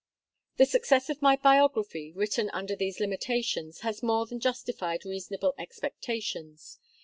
The 0.57 0.65
success 0.65 1.11
of 1.11 1.21
my 1.21 1.35
biography, 1.35 2.11
written 2.11 2.49
under 2.53 2.75
these 2.75 2.99
limitations, 2.99 3.81
has 3.81 4.01
more 4.01 4.25
than 4.25 4.39
justified 4.39 5.05
reasonable 5.05 5.53
expectations. 5.59 6.79